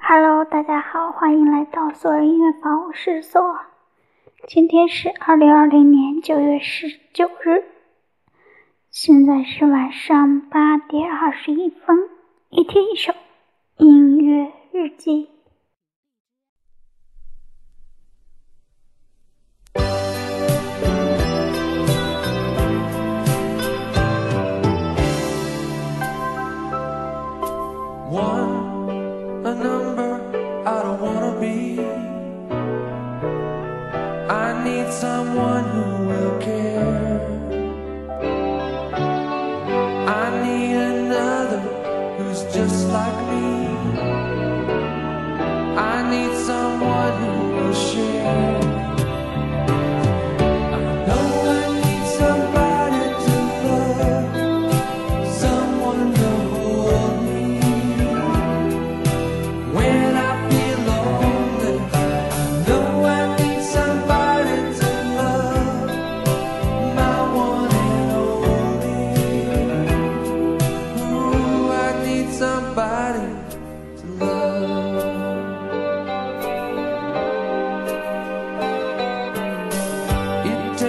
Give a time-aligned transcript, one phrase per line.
[0.00, 3.66] Hello，大家好，欢迎来到索尔音乐房，我是索尔。
[4.46, 7.64] 今天是二零二零年九月十九日，
[8.90, 12.08] 现在是晚上八点二十一分。
[12.50, 13.12] 一天一首
[13.76, 15.28] 音乐日记。
[29.48, 30.12] a number
[30.66, 31.80] I don't wanna be.
[34.44, 37.07] I need someone who will care.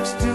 [0.00, 0.29] next to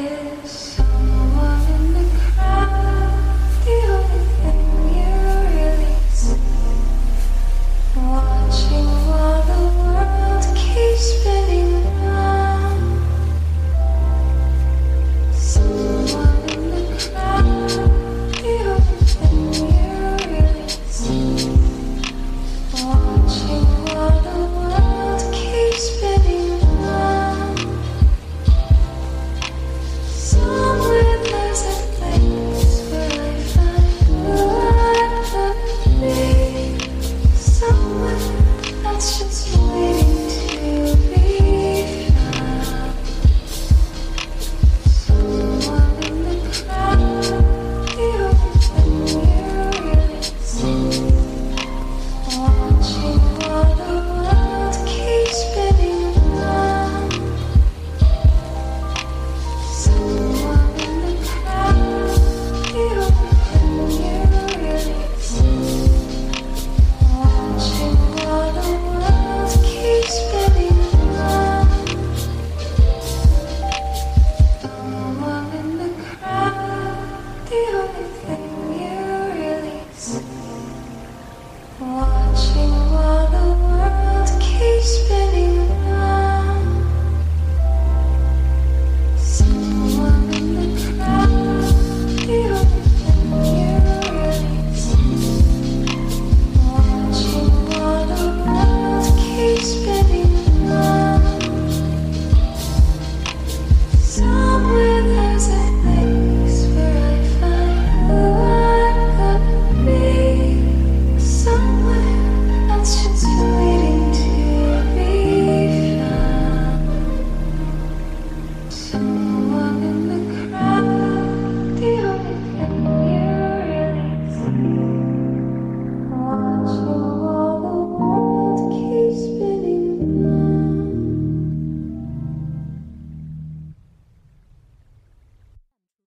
[0.00, 0.69] kiss